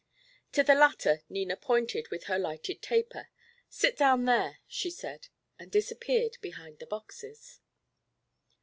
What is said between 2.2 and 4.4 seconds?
her lighted taper. "Sit down